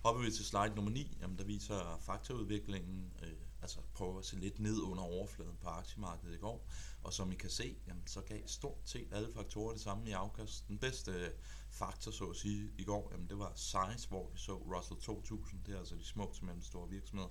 Hopper 0.03 0.21
vi 0.21 0.31
til 0.31 0.45
slide 0.45 0.75
nummer 0.75 0.91
9, 0.91 1.17
jamen 1.21 1.37
der 1.37 1.43
viser 1.43 1.99
faktaudviklingen, 2.01 3.13
øh, 3.23 3.48
altså 3.61 3.79
prøve 3.93 4.19
at 4.19 4.25
se 4.25 4.35
lidt 4.35 4.59
ned 4.59 4.81
under 4.81 5.03
overfladen 5.03 5.57
på 5.61 5.69
aktiemarkedet 5.69 6.35
i 6.35 6.37
går. 6.37 6.67
Og 7.03 7.13
som 7.13 7.31
I 7.31 7.35
kan 7.35 7.49
se, 7.49 7.77
jamen, 7.87 8.07
så 8.07 8.21
gav 8.21 8.41
stort 8.45 8.77
set 8.85 9.07
alle 9.11 9.33
faktorer 9.33 9.73
det 9.73 9.81
samme 9.81 10.09
i 10.09 10.11
afkast. 10.11 10.67
Den 10.67 10.77
bedste 10.77 11.11
øh, 11.11 11.29
faktor, 11.69 12.11
så 12.11 12.25
at 12.25 12.35
sige, 12.35 12.71
i 12.77 12.83
går, 12.83 13.09
jamen, 13.11 13.29
det 13.29 13.39
var 13.39 13.53
size, 13.55 14.07
hvor 14.07 14.29
vi 14.29 14.37
så 14.37 14.53
Russell 14.53 14.99
2000, 14.99 15.59
det 15.65 15.73
er 15.73 15.79
altså 15.79 15.95
de 15.95 16.05
små 16.05 16.31
til 16.35 16.45
mellemstore 16.45 16.89
virksomheder 16.89 17.29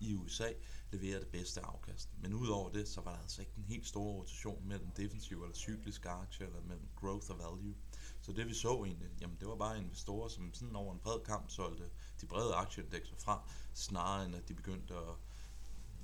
i 0.00 0.14
USA, 0.14 0.52
levere 0.90 1.20
det 1.20 1.28
bedste 1.28 1.60
afkast. 1.60 2.08
Men 2.20 2.34
udover 2.34 2.70
det, 2.70 2.88
så 2.88 3.00
var 3.00 3.12
der 3.12 3.22
altså 3.22 3.40
ikke 3.40 3.52
en 3.56 3.64
helt 3.64 3.86
stor 3.86 4.12
rotation 4.12 4.68
mellem 4.68 4.90
defensiv 4.90 5.42
eller 5.42 5.54
cyklisk 5.54 6.06
aktier, 6.06 6.46
eller 6.46 6.62
mellem 6.62 6.88
growth 6.96 7.30
og 7.30 7.38
value. 7.38 7.74
Så 8.20 8.32
det 8.32 8.46
vi 8.46 8.54
så 8.54 8.84
egentlig, 8.84 9.08
jamen 9.20 9.36
det 9.40 9.48
var 9.48 9.56
bare 9.56 9.78
investorer, 9.78 10.28
som 10.28 10.54
sådan 10.54 10.76
over 10.76 10.94
en 10.94 11.00
bred 11.00 11.20
kamp 11.24 11.50
solgte 11.50 11.90
de 12.20 12.26
brede 12.26 12.54
aktieindekser 12.54 13.16
fra, 13.16 13.50
snarere 13.74 14.24
end 14.24 14.36
at 14.36 14.48
de 14.48 14.54
begyndte 14.54 14.94
at 14.94 15.14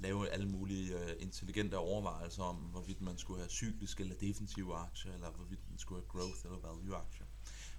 lave 0.01 0.31
alle 0.31 0.47
mulige 0.47 0.95
uh, 0.95 1.11
intelligente 1.19 1.79
overvejelser 1.79 2.43
om, 2.43 2.57
hvorvidt 2.57 3.01
man 3.01 3.19
skulle 3.19 3.41
have 3.41 3.51
cykliske 3.51 4.03
eller 4.03 4.17
defensive 4.17 4.75
aktier, 4.75 5.13
eller 5.13 5.31
hvorvidt 5.31 5.71
man 5.71 5.79
skulle 5.79 6.03
have 6.03 6.09
growth 6.09 6.45
eller 6.45 6.59
value 6.59 6.97
aktier. 6.97 7.27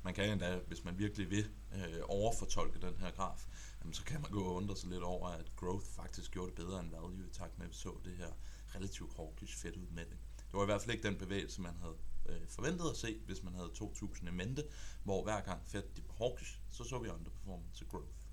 Man 0.04 0.14
kan 0.14 0.30
endda, 0.30 0.60
hvis 0.68 0.84
man 0.84 0.98
virkelig 0.98 1.30
vil 1.30 1.50
øh, 1.76 2.02
overfortolke 2.04 2.80
den 2.80 2.98
her 3.00 3.12
graf, 3.12 3.48
jamen, 3.82 3.94
så 3.94 4.04
kan 4.04 4.22
man 4.22 4.32
gå 4.32 4.44
og 4.44 4.56
undre 4.56 4.76
sig 4.76 4.90
lidt 4.90 5.04
over, 5.04 5.28
at 5.28 5.56
growth 5.56 5.86
faktisk 5.86 6.32
gjorde 6.32 6.48
det 6.48 6.56
bedre 6.56 6.80
end 6.80 6.92
value, 6.92 7.28
i 7.28 7.34
takt 7.34 7.58
med 7.58 7.66
at 7.66 7.72
vi 7.72 7.76
så 7.76 7.98
det 8.06 8.14
her 8.18 8.32
relativt 8.76 9.16
hawkish 9.16 9.58
fedt 9.58 9.76
udmelding. 9.76 10.20
Det 10.38 10.54
var 10.54 10.64
i 10.64 10.66
hvert 10.66 10.82
fald 10.82 10.94
ikke 10.96 11.08
den 11.08 11.18
bevægelse, 11.18 11.62
man 11.62 11.76
havde 11.82 11.96
øh, 12.26 12.48
forventet 12.48 12.90
at 12.90 12.98
se, 12.98 13.20
hvis 13.26 13.44
man 13.44 13.54
havde 13.54 13.70
2000 13.76 14.30
i 14.30 14.32
mente, 14.32 14.64
hvor 15.04 15.24
hver 15.24 15.42
gang 15.42 15.68
fedt 15.68 15.98
de 15.98 16.02
var 16.08 16.14
hawkish, 16.14 16.60
så 16.72 16.84
så 16.84 17.00
vi 17.00 17.10
underperformance 17.10 17.78
til 17.78 17.88
growth. 17.88 18.25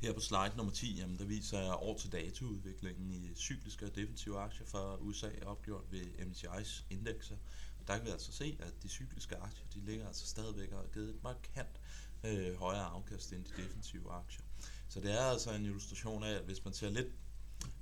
Her 0.00 0.12
på 0.12 0.20
slide 0.20 0.52
nummer 0.56 0.72
10, 0.72 0.96
jamen, 0.98 1.18
der 1.18 1.24
viser 1.24 1.60
jeg 1.60 1.74
år 1.74 1.98
til 1.98 2.12
dato 2.12 2.44
udviklingen 2.44 3.12
i 3.12 3.34
cykliske 3.34 3.86
og 3.86 3.94
defensive 3.94 4.38
aktier 4.38 4.66
fra 4.66 4.96
USA 4.96 5.30
opgjort 5.46 5.84
ved 5.90 6.00
MSCI's 6.00 6.84
indekser. 6.90 7.36
Og 7.78 7.88
der 7.88 7.96
kan 7.96 8.06
vi 8.06 8.10
altså 8.10 8.32
se, 8.32 8.56
at 8.60 8.82
de 8.82 8.88
cykliske 8.88 9.36
aktier, 9.36 9.66
de 9.74 9.80
ligger 9.80 10.06
altså 10.06 10.26
stadigvæk 10.26 10.72
og 10.72 10.78
har 10.78 10.86
givet 10.86 11.08
et 11.08 11.22
markant 11.22 11.80
øh, 12.24 12.54
højere 12.54 12.84
afkast 12.84 13.32
end 13.32 13.44
de 13.44 13.62
defensive 13.62 14.12
aktier. 14.12 14.44
Så 14.88 15.00
det 15.00 15.12
er 15.12 15.24
altså 15.24 15.52
en 15.52 15.64
illustration 15.64 16.24
af, 16.24 16.32
at 16.32 16.42
hvis 16.42 16.64
man 16.64 16.74
ser 16.74 16.90
lidt 16.90 17.08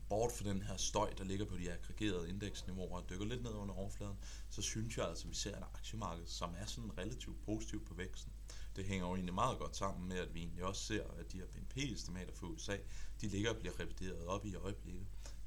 bort 0.09 0.33
fra 0.33 0.49
den 0.49 0.63
her 0.63 0.77
støj, 0.77 1.13
der 1.19 1.25
ligger 1.25 1.45
på 1.45 1.57
de 1.57 1.73
aggregerede 1.73 2.29
indeksniveauer 2.29 2.97
og 2.97 3.11
dykker 3.11 3.27
lidt 3.27 3.43
ned 3.43 3.53
under 3.53 3.75
overfladen, 3.75 4.17
så 4.51 4.63
synes 4.63 4.99
jeg 4.99 5.09
altså, 5.09 5.25
at 5.25 5.31
vi 5.31 5.35
ser 5.35 5.57
et 5.57 5.65
aktiemarked, 5.75 6.27
som 6.27 6.55
er 6.59 6.67
sådan 6.67 6.99
relativt 6.99 7.45
positivt 7.45 7.87
på 7.87 7.95
væksten 7.95 8.33
det 8.77 8.85
hænger 8.85 9.07
jo 9.07 9.15
egentlig 9.15 9.35
meget 9.35 9.59
godt 9.59 9.77
sammen 9.77 10.09
med, 10.09 10.17
at 10.17 10.35
vi 10.35 10.41
egentlig 10.41 10.65
også 10.65 10.83
ser, 10.83 11.05
at 11.19 11.33
de 11.33 11.39
her 11.39 11.47
BNP-estimater 11.47 12.35
for 12.35 12.47
USA, 12.47 12.77
de 13.21 13.29
ligger 13.29 13.51
og 13.51 13.57
bliver 13.57 13.81
revideret 13.81 14.27
op 14.27 14.47
i 14.47 14.55
øjeblikket. 14.55 15.07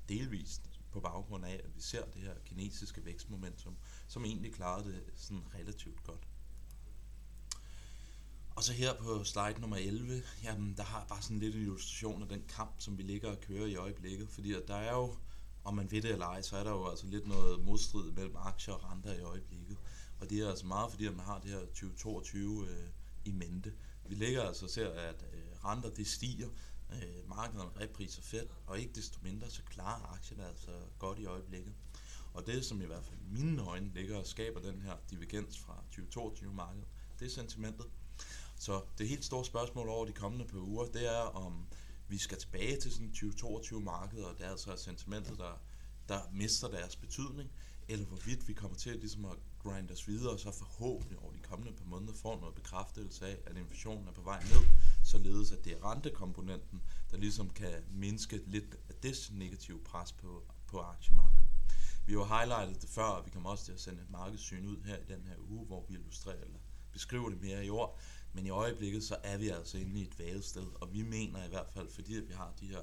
Delvist 0.10 0.70
på 0.92 1.00
baggrund 1.00 1.46
af, 1.46 1.62
at 1.64 1.76
vi 1.76 1.82
ser 1.82 2.06
det 2.06 2.22
her 2.22 2.34
kinesiske 2.46 3.06
vækstmomentum, 3.06 3.78
som 4.08 4.26
egentlig 4.26 4.54
klarede 4.54 4.92
det 4.92 5.04
sådan 5.16 5.44
relativt 5.56 6.04
godt. 6.04 6.28
Og 8.56 8.64
så 8.64 8.74
her 8.74 8.94
på 8.94 9.24
slide 9.24 9.62
nummer 9.62 9.78
11, 9.78 10.24
jamen 10.44 10.78
der 10.78 10.84
har 10.84 11.00
jeg 11.00 11.08
bare 11.08 11.22
sådan 11.22 11.40
lidt 11.40 11.56
en 11.56 11.62
illustration 11.62 12.22
af 12.22 12.30
den 12.30 12.44
kamp, 12.48 12.76
som 12.80 12.98
vi 12.98 13.04
ligger 13.04 13.32
og 13.32 13.42
kører 13.42 13.66
i 13.66 13.76
øjeblikket. 13.76 14.30
Fordi 14.30 14.54
at 14.54 14.68
der 14.68 14.76
er 14.76 14.94
jo, 14.96 15.16
om 15.64 15.76
man 15.76 15.92
ved 15.92 16.02
det 16.02 16.12
eller 16.12 16.26
ej, 16.26 16.42
så 16.42 16.58
er 16.58 16.64
der 16.64 16.72
jo 16.72 16.90
altså 16.90 17.08
lidt 17.08 17.28
noget 17.28 17.66
modstrid 17.66 18.12
mellem 18.12 18.36
aktier 18.36 18.74
og 18.74 18.92
renter 18.92 19.14
i 19.14 19.22
øjeblikket. 19.22 19.78
Og 20.20 20.30
det 20.30 20.40
er 20.40 20.50
altså 20.50 20.66
meget 20.66 20.92
fordi, 20.92 21.06
at 21.06 21.16
man 21.16 21.26
har 21.26 21.40
det 21.40 21.52
her 21.52 21.60
2022 21.60 22.68
øh, 22.70 22.90
i 23.28 23.32
mente. 23.32 23.74
Vi 24.06 24.16
ligger 24.16 24.44
altså 24.44 24.66
og 24.66 24.72
ser, 24.72 24.90
at 24.90 25.26
øh, 25.34 25.66
renter 25.66 25.90
det 25.90 26.08
stiger, 26.08 26.50
øh, 26.94 27.30
markederne 27.30 27.72
repriser 27.82 28.22
fedt, 28.22 28.52
og 28.66 28.80
ikke 28.80 28.94
desto 28.94 29.20
mindre 29.24 29.50
så 29.50 29.64
klarer 29.64 30.14
aktierne 30.14 30.48
altså 30.48 30.72
godt 31.00 31.20
i 31.20 31.26
øjeblikket. 31.26 31.74
Og 32.34 32.46
det, 32.46 32.66
som 32.66 32.82
i 32.82 32.86
hvert 32.86 33.04
fald 33.04 33.20
i 33.20 33.42
mine 33.42 33.62
øjne 33.62 33.92
ligger 33.94 34.18
og 34.18 34.28
skaber 34.28 34.60
den 34.60 34.82
her 34.82 34.96
divergens 35.12 35.60
fra 35.60 35.84
2022-markedet, 35.96 36.88
det 37.20 37.26
er 37.26 37.30
sentimentet. 37.30 37.86
Så 38.60 38.82
det 38.98 39.08
helt 39.08 39.26
store 39.26 39.46
spørgsmål 39.46 39.90
over 39.90 40.06
de 40.06 40.12
kommende 40.12 40.46
par 40.46 40.60
uger, 40.60 40.86
det 40.86 41.16
er, 41.16 41.22
om 41.22 41.68
vi 42.08 42.18
skal 42.18 42.38
tilbage 42.38 42.80
til 42.80 42.92
sådan 42.92 43.12
2022-markedet, 43.16 44.26
og 44.26 44.38
det 44.38 44.46
er 44.46 44.52
altså 44.52 44.76
sentimentet, 44.76 45.38
der, 45.38 45.62
der 46.10 46.20
mister 46.32 46.68
deres 46.68 46.96
betydning, 46.96 47.52
eller 47.90 48.06
hvorvidt 48.06 48.48
vi 48.48 48.54
kommer 48.54 48.78
til 48.78 48.90
at, 48.90 49.00
ligesom 49.00 49.26
at 49.26 49.38
grinde 49.60 49.92
os 49.94 50.08
videre, 50.08 50.34
og 50.34 50.40
så 50.40 50.52
forhåbentlig 50.52 51.20
over 51.20 51.32
de 51.32 51.40
kommende 51.40 51.74
par 51.74 51.86
måneder 51.86 52.14
får 52.14 52.40
noget 52.40 52.56
bekræftelse 52.56 53.28
af, 53.28 53.38
at 53.46 53.58
inflationen 53.58 54.08
er 54.08 54.12
på 54.12 54.22
vej 54.22 54.44
ned, 54.44 54.68
således 55.04 55.52
at 55.52 55.66
det 55.66 55.74
er 55.74 55.92
rentekomponenten, 55.92 56.82
der 57.12 57.18
ligesom 57.18 57.50
kan 57.50 57.74
mindske 57.92 58.42
lidt 58.48 58.76
af 58.90 58.96
det 59.04 59.30
negative 59.32 59.80
pres 59.80 60.12
på, 60.12 60.44
på 60.68 60.80
aktiemarkedet. 60.80 61.48
Vi 62.06 62.14
har 62.14 62.40
highlightet 62.40 62.82
det 62.82 62.90
før, 62.90 63.04
og 63.04 63.26
vi 63.26 63.32
kommer 63.32 63.50
også 63.50 63.66
til 63.66 63.72
at 63.72 63.82
sende 63.82 64.02
et 64.02 64.10
markedssyn 64.10 64.66
ud 64.66 64.78
her 64.86 64.98
i 64.98 65.06
den 65.08 65.24
her 65.28 65.36
uge, 65.50 65.66
hvor 65.66 65.86
vi 65.90 65.94
illustrerer 65.94 66.42
eller 66.42 66.60
beskriver 66.92 67.30
det 67.30 67.42
mere 67.42 67.66
i 67.66 67.70
år. 67.70 68.00
Men 68.34 68.46
i 68.46 68.50
øjeblikket, 68.50 69.04
så 69.04 69.16
er 69.24 69.38
vi 69.38 69.50
altså 69.50 69.78
inde 69.78 70.00
i 70.00 70.04
et 70.04 70.20
vadested, 70.20 70.68
og 70.82 70.94
vi 70.94 71.02
mener 71.02 71.46
i 71.46 71.50
hvert 71.50 71.70
fald, 71.74 71.90
fordi 71.90 72.18
at 72.18 72.28
vi 72.28 72.34
har 72.34 72.54
de 72.60 72.68
her 72.68 72.82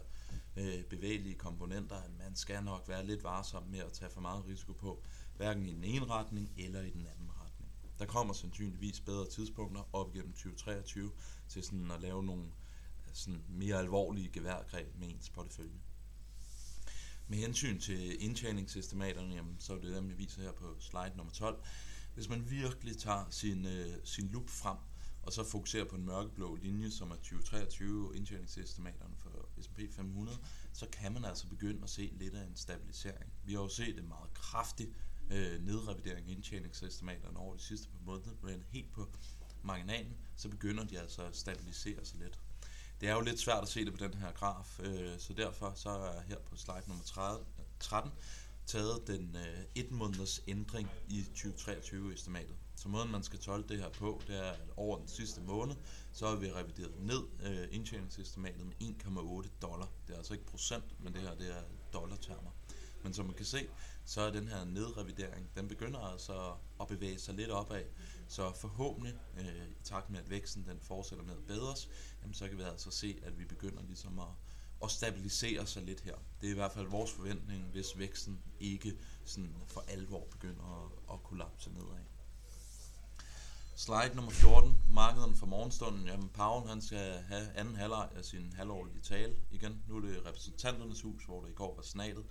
øh, 0.56 0.84
bevægelige 0.84 1.34
komponenter, 1.34 1.96
at 1.96 2.10
man 2.18 2.36
skal 2.36 2.64
nok 2.64 2.88
være 2.88 3.06
lidt 3.06 3.24
varsom 3.24 3.62
med 3.62 3.78
at 3.78 3.92
tage 3.92 4.10
for 4.10 4.20
meget 4.20 4.46
risiko 4.46 4.72
på, 4.72 5.02
hverken 5.36 5.66
i 5.66 5.74
den 5.74 5.84
ene 5.84 6.06
retning 6.06 6.52
eller 6.56 6.80
i 6.80 6.90
den 6.90 7.06
anden 7.06 7.30
retning. 7.30 7.70
Der 7.98 8.06
kommer 8.06 8.34
sandsynligvis 8.34 9.00
bedre 9.00 9.30
tidspunkter 9.30 9.88
op 9.92 10.14
igennem 10.14 10.32
2023 10.32 11.10
til 11.48 11.62
sådan 11.62 11.90
at 11.90 12.00
lave 12.00 12.24
nogle 12.24 12.44
øh, 12.44 13.14
sådan 13.14 13.42
mere 13.48 13.78
alvorlige 13.78 14.30
geværgreb 14.32 14.98
med 14.98 15.08
ens 15.08 15.30
portefølje. 15.30 15.80
Med 17.28 17.38
hensyn 17.38 17.80
til 17.80 18.24
indtjeningsestimaterne, 18.24 19.34
jamen, 19.34 19.56
så 19.58 19.74
er 19.74 19.78
det 19.78 19.96
dem, 19.96 20.08
jeg 20.08 20.18
viser 20.18 20.42
her 20.42 20.52
på 20.52 20.76
slide 20.80 21.12
nummer 21.16 21.32
12. 21.32 21.64
Hvis 22.14 22.28
man 22.28 22.50
virkelig 22.50 22.98
tager 22.98 23.24
sin, 23.30 23.66
øh, 23.66 23.96
sin 24.04 24.28
lup 24.28 24.48
frem, 24.48 24.76
og 25.26 25.32
så 25.32 25.44
fokuserer 25.44 25.84
på 25.84 25.96
en 25.96 26.06
mørkeblå 26.06 26.54
linje, 26.54 26.90
som 26.90 27.10
er 27.10 27.14
2023 27.14 28.16
indtjeningsestimaterne 28.16 29.14
for 29.16 29.48
S&P 29.60 29.80
500, 29.96 30.38
så 30.72 30.86
kan 30.92 31.12
man 31.12 31.24
altså 31.24 31.46
begynde 31.46 31.82
at 31.82 31.90
se 31.90 32.12
lidt 32.16 32.34
af 32.34 32.46
en 32.46 32.56
stabilisering. 32.56 33.32
Vi 33.44 33.52
har 33.54 33.60
jo 33.60 33.68
set 33.68 33.98
en 33.98 34.08
meget 34.08 34.34
kraftig 34.34 34.88
øh, 35.30 35.64
nedrevidering 35.64 36.28
af 36.28 36.32
indtjeningsestimaterne 36.32 37.38
over 37.38 37.54
de 37.54 37.62
sidste 37.62 37.88
par 37.88 38.00
måneder, 38.06 38.30
men 38.42 38.64
helt 38.68 38.92
på 38.92 39.08
marginalen, 39.62 40.16
så 40.36 40.48
begynder 40.48 40.84
de 40.84 41.00
altså 41.00 41.22
at 41.22 41.36
stabilisere 41.36 42.04
sig 42.04 42.18
lidt. 42.18 42.40
Det 43.00 43.08
er 43.08 43.14
jo 43.14 43.20
lidt 43.20 43.40
svært 43.40 43.62
at 43.62 43.68
se 43.68 43.84
det 43.84 43.92
på 43.92 44.04
den 44.04 44.14
her 44.14 44.32
graf, 44.32 44.80
øh, 44.80 45.18
så 45.18 45.32
derfor 45.32 45.72
så 45.74 45.90
er 45.90 46.20
her 46.20 46.38
på 46.38 46.56
slide 46.56 46.82
nummer 46.86 47.04
30, 47.04 47.44
13 47.80 48.12
taget 48.66 49.06
den 49.06 49.36
øh, 49.36 49.64
et 49.74 49.90
måneders 49.90 50.40
ændring 50.48 50.90
i 51.08 51.24
2023-estimatet. 51.36 52.56
Så 52.76 52.88
måden 52.88 53.10
man 53.10 53.22
skal 53.22 53.38
tolke 53.38 53.68
det 53.68 53.78
her 53.78 53.88
på, 53.88 54.22
det 54.26 54.36
er, 54.36 54.50
at 54.50 54.60
over 54.76 54.98
den 54.98 55.08
sidste 55.08 55.40
måned, 55.40 55.74
så 56.12 56.26
har 56.28 56.36
vi 56.36 56.52
revideret 56.52 56.94
ned 57.00 57.22
øh, 57.42 57.68
indtjeningsestimatet 57.70 58.66
med 58.66 58.74
1,8 58.82 59.48
dollar. 59.62 59.88
Det 60.06 60.12
er 60.12 60.18
altså 60.18 60.32
ikke 60.32 60.46
procent, 60.46 60.84
men 61.00 61.12
det 61.12 61.22
her 61.22 61.34
det 61.34 61.50
er 61.50 61.62
dollartermer. 61.92 62.50
Men 63.02 63.14
som 63.14 63.26
man 63.26 63.34
kan 63.34 63.44
se, 63.46 63.68
så 64.04 64.20
er 64.20 64.30
den 64.30 64.48
her 64.48 64.64
nedrevidering, 64.64 65.50
den 65.56 65.68
begynder 65.68 66.00
altså 66.00 66.54
at 66.80 66.86
bevæge 66.88 67.18
sig 67.18 67.34
lidt 67.34 67.50
opad. 67.50 67.84
Så 68.28 68.52
forhåbentlig, 68.52 69.14
øh, 69.38 69.68
i 69.70 69.82
takt 69.84 70.10
med 70.10 70.18
at 70.18 70.30
væksten 70.30 70.64
den 70.64 70.80
fortsætter 70.80 71.24
med 71.24 71.34
at 71.34 71.46
bedres, 71.46 71.88
jamen, 72.22 72.34
så 72.34 72.48
kan 72.48 72.58
vi 72.58 72.62
altså 72.62 72.90
se, 72.90 73.20
at 73.22 73.38
vi 73.38 73.44
begynder 73.44 73.82
ligesom 73.82 74.18
at, 74.18 74.28
at 74.84 74.90
stabilisere 74.90 75.66
sig 75.66 75.82
lidt 75.82 76.00
her. 76.00 76.14
Det 76.40 76.46
er 76.46 76.50
i 76.50 76.54
hvert 76.54 76.72
fald 76.72 76.86
vores 76.86 77.12
forventning, 77.12 77.64
hvis 77.64 77.98
væksten 77.98 78.42
ikke 78.60 78.98
sådan 79.24 79.54
for 79.66 79.84
alvor 79.88 80.26
begynder 80.30 80.84
at, 80.84 81.14
at 81.14 81.22
kollapse 81.22 81.70
nedad. 81.70 82.04
Slide 83.76 84.14
nummer 84.14 84.30
14, 84.30 84.78
markederne 84.90 85.36
for 85.36 85.46
morgenstunden. 85.46 86.06
Jamen, 86.06 86.28
Powell 86.28 86.68
han 86.68 86.82
skal 86.82 87.22
have 87.28 87.52
anden 87.54 87.76
halvleg 87.76 88.08
af 88.16 88.24
sin 88.24 88.52
halvårlige 88.52 89.00
tale 89.00 89.36
igen. 89.50 89.82
Nu 89.88 89.96
er 89.96 90.00
det 90.00 90.26
repræsentanternes 90.26 91.02
hus, 91.02 91.24
hvor 91.24 91.42
det 91.42 91.50
i 91.50 91.54
går 91.54 91.76
var 91.76 91.82
snatet. 91.82 92.24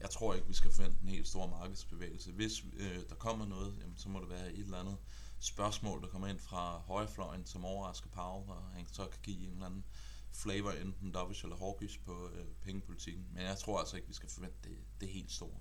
Jeg 0.00 0.10
tror 0.10 0.34
ikke, 0.34 0.46
vi 0.46 0.54
skal 0.54 0.72
forvente 0.72 0.96
en 1.02 1.08
helt 1.08 1.28
stor 1.28 1.46
markedsbevægelse. 1.46 2.32
Hvis 2.32 2.64
øh, 2.76 2.98
der 3.08 3.14
kommer 3.14 3.46
noget, 3.46 3.76
jamen, 3.80 3.96
så 3.96 4.08
må 4.08 4.20
det 4.20 4.28
være 4.28 4.52
et 4.52 4.58
eller 4.58 4.78
andet 4.78 4.96
spørgsmål, 5.38 6.02
der 6.02 6.08
kommer 6.08 6.28
ind 6.28 6.38
fra 6.38 6.78
højrefløjen, 6.78 7.46
som 7.46 7.64
overrasker 7.64 8.08
Powell, 8.08 8.50
og 8.50 8.62
han 8.74 8.86
så 8.92 9.06
kan 9.06 9.20
give 9.22 9.46
en 9.46 9.52
eller 9.52 9.66
anden 9.66 9.84
flavor, 10.32 10.70
enten 10.70 11.12
dovish 11.12 11.44
eller 11.44 11.56
hawkish 11.56 12.00
på 12.00 12.30
øh, 12.34 12.46
pengepolitikken. 12.62 13.26
Men 13.32 13.42
jeg 13.42 13.58
tror 13.58 13.78
altså 13.78 13.96
ikke, 13.96 14.08
vi 14.08 14.14
skal 14.14 14.28
forvente 14.28 14.56
det, 14.64 14.78
det 15.00 15.08
helt 15.08 15.32
store. 15.32 15.60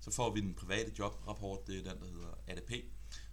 Så 0.00 0.10
får 0.10 0.30
vi 0.30 0.40
den 0.40 0.54
private 0.54 0.92
jobrapport, 0.98 1.66
det 1.66 1.78
er 1.78 1.92
den, 1.92 2.02
der 2.02 2.08
hedder 2.08 2.34
ADP. 2.46 2.72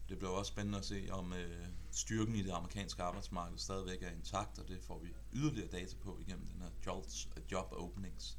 Det 0.10 0.18
bliver 0.18 0.32
også 0.32 0.50
spændende 0.50 0.78
at 0.78 0.86
se, 0.86 1.08
om 1.12 1.34
øh, 1.34 1.68
styrken 1.92 2.36
i 2.36 2.44
det 2.44 2.52
amerikanske 2.52 3.04
arbejdsmarked 3.04 3.58
stadigvæk 3.58 4.04
er 4.04 4.12
intakt, 4.12 4.60
og 4.60 4.68
det 4.68 4.84
får 4.84 5.00
vi 5.00 5.10
yderligere 5.34 5.68
data 5.68 5.96
på 6.02 6.20
igennem 6.20 6.48
den 6.48 6.62
her 6.62 6.70
jobs, 6.86 7.30
øh, 7.38 7.44
job 7.52 7.68
openings. 7.72 8.38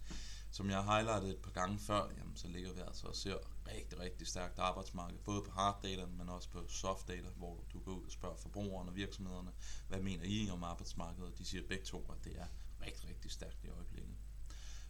Som 0.51 0.71
jeg 0.71 0.83
har 0.83 0.97
highlightet 0.97 1.31
et 1.31 1.43
par 1.43 1.51
gange 1.51 1.79
før, 1.79 2.11
jamen, 2.19 2.37
så 2.37 2.49
ligger 2.49 2.73
vi 2.73 2.81
altså 2.81 3.07
og 3.07 3.17
ser 3.17 3.37
rigtig, 3.67 4.01
rigtig 4.01 4.27
stærkt 4.27 4.59
arbejdsmarked, 4.59 5.19
både 5.19 5.43
på 5.43 5.51
hard 5.51 5.83
data, 5.83 6.07
men 6.07 6.29
også 6.29 6.49
på 6.49 6.69
soft 6.69 7.09
data, 7.09 7.29
hvor 7.37 7.65
du 7.73 7.81
går 7.81 7.93
ud 7.93 8.05
og 8.05 8.13
spørger 8.13 8.37
forbrugerne 8.37 8.91
og 8.91 8.97
virksomhederne, 8.97 9.53
hvad 9.89 10.01
mener 10.01 10.25
I 10.25 10.51
om 10.51 10.65
arbejdsmarkedet? 10.65 11.33
og 11.33 11.39
De 11.39 11.45
siger 11.45 11.63
begge 11.69 11.85
to, 11.85 12.11
at 12.13 12.25
det 12.25 12.39
er 12.39 12.47
rigtig, 12.87 13.09
rigtig 13.09 13.31
stærkt 13.31 13.65
i 13.65 13.69
øjeblikket. 13.69 14.10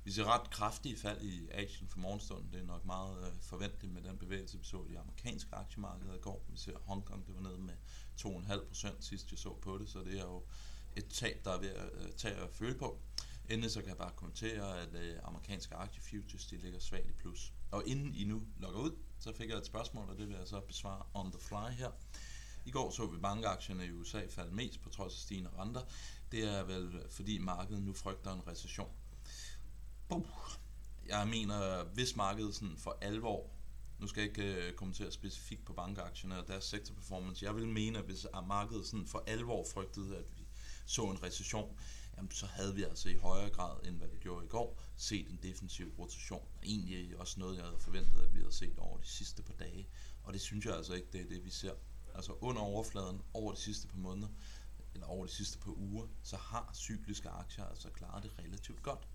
Vi 0.05 0.13
ser 0.13 0.25
ret 0.25 0.51
kraftige 0.51 0.97
fald 0.97 1.23
i 1.23 1.49
Asien 1.51 1.89
for 1.89 1.99
morgenstunden. 1.99 2.53
Det 2.53 2.61
er 2.61 2.65
nok 2.65 2.85
meget 2.85 3.27
øh, 3.27 3.33
forventeligt 3.41 3.93
med 3.93 4.03
den 4.03 4.19
bevægelse, 4.19 4.59
vi 4.59 4.65
så 4.65 4.85
i 4.89 4.93
de 4.93 4.99
amerikanske 4.99 5.55
aktiemarked 5.55 6.15
i 6.15 6.19
går. 6.19 6.45
Vi 6.49 6.57
ser 6.57 6.79
Hongkong, 6.85 7.27
det 7.27 7.35
var 7.35 7.41
nede 7.41 7.59
med 7.59 7.75
2,5 8.21 8.67
procent 8.69 9.05
sidst 9.05 9.31
jeg 9.31 9.39
så 9.39 9.55
på 9.63 9.79
det, 9.79 9.89
så 9.89 9.99
det 9.99 10.19
er 10.19 10.25
jo 10.25 10.43
et 10.97 11.09
tab, 11.09 11.45
der 11.45 11.51
er 11.51 11.61
ved 11.61 11.69
at 11.69 11.91
øh, 11.93 12.13
tage 12.13 12.35
at 12.35 12.51
føle 12.51 12.75
på. 12.75 13.01
Endelig 13.49 13.71
så 13.71 13.81
kan 13.81 13.89
jeg 13.89 13.97
bare 13.97 14.13
kommentere, 14.17 14.81
at 14.81 14.95
øh, 14.95 15.19
amerikanske 15.23 15.75
aktiefutures 15.75 16.47
de 16.47 16.57
ligger 16.57 16.79
svagt 16.79 17.07
i 17.07 17.13
plus. 17.13 17.53
Og 17.71 17.83
inden 17.87 18.15
I 18.15 18.25
nu 18.25 18.43
logger 18.59 18.81
ud, 18.81 18.97
så 19.19 19.33
fik 19.33 19.49
jeg 19.49 19.59
et 19.59 19.67
spørgsmål, 19.67 20.09
og 20.09 20.19
det 20.19 20.29
vil 20.29 20.37
jeg 20.37 20.49
så 20.49 20.61
besvare 20.61 21.03
on 21.15 21.33
the 21.33 21.41
fly 21.41 21.71
her. 21.79 21.91
I 22.65 22.71
går 22.71 22.91
så 22.91 23.07
vi 23.07 23.19
bankaktierne 23.19 23.87
i 23.87 23.91
USA 23.91 24.27
falde 24.31 24.55
mest 24.55 24.83
på 24.83 24.91
trods 24.91 25.15
af 25.15 25.19
stigende 25.19 25.51
renter. 25.59 25.81
Det 26.33 26.45
er 26.45 26.65
vel 26.65 27.03
fordi 27.11 27.39
markedet 27.39 27.83
nu 27.83 27.93
frygter 27.93 28.33
en 28.33 28.47
recession. 28.47 28.91
Jeg 31.07 31.29
mener, 31.29 31.85
hvis 31.85 32.17
markedet 32.17 32.55
sådan 32.55 32.77
for 32.77 32.99
alvor, 33.01 33.51
nu 33.99 34.07
skal 34.07 34.21
jeg 34.21 34.39
ikke 34.39 34.67
øh, 34.67 34.73
kommentere 34.73 35.13
specifikt 35.13 35.65
på 35.65 35.73
bankaktierne 35.73 36.39
og 36.39 36.49
deres 36.49 36.65
sektorperformance, 36.65 37.45
jeg 37.45 37.57
vil 37.57 37.69
mene, 37.69 37.99
at 37.99 38.05
hvis 38.05 38.27
markedet 38.47 38.87
sådan 38.87 39.07
for 39.07 39.25
alvor 39.27 39.67
frygtede, 39.75 40.17
at 40.17 40.25
vi 40.37 40.47
så 40.87 41.03
en 41.03 41.23
recession, 41.23 41.79
jamen, 42.17 42.31
så 42.31 42.47
havde 42.47 42.75
vi 42.75 42.83
altså 42.83 43.09
i 43.09 43.15
højere 43.15 43.51
grad, 43.51 43.87
end 43.87 43.97
hvad 43.97 44.09
vi 44.09 44.19
gjorde 44.19 44.47
i 44.47 44.49
går, 44.49 44.83
set 44.97 45.31
en 45.31 45.39
defensiv 45.43 45.95
rotation. 45.99 46.49
Egentlig 46.63 47.19
også 47.19 47.41
noget, 47.41 47.57
jeg 47.57 47.65
havde 47.65 47.79
forventet, 47.79 48.21
at 48.21 48.35
vi 48.35 48.39
havde 48.39 48.55
set 48.55 48.79
over 48.79 48.99
de 48.99 49.07
sidste 49.07 49.43
par 49.43 49.55
dage. 49.55 49.89
Og 50.23 50.33
det 50.33 50.41
synes 50.41 50.67
jeg 50.67 50.77
altså 50.77 50.95
ikke, 50.95 51.09
det 51.13 51.21
er 51.21 51.29
det, 51.29 51.45
vi 51.45 51.51
ser. 51.51 51.73
Altså 52.15 52.33
under 52.41 52.63
overfladen 52.63 53.23
over 53.35 53.53
de 53.53 53.61
sidste 53.61 53.89
par 53.89 53.99
måneder, 53.99 54.29
eller 54.95 55.07
over 55.07 55.27
de 55.27 55.33
sidste 55.33 55.59
par 55.59 55.71
uger, 55.71 56.07
så 56.23 56.37
har 56.37 56.71
cykliske 56.75 57.29
aktier 57.29 57.65
altså 57.65 57.91
klaret 57.91 58.23
det 58.23 58.33
relativt 58.39 58.83
godt. 58.83 59.09